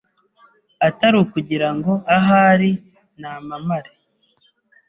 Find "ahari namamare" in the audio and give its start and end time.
2.17-3.91